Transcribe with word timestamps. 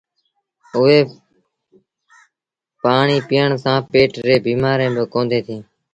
اُئي 0.75 0.99
ڦآڻيٚ 2.81 3.25
پيٚئڻ 3.29 3.51
سآݩ 3.63 3.81
پيٽ 3.91 4.11
ريٚݩ 4.25 4.43
بيٚمآريٚݩ 4.45 4.93
با 4.95 5.03
ڪونديٚݩ 5.13 5.45
ٿئيٚݩ۔ 5.47 5.63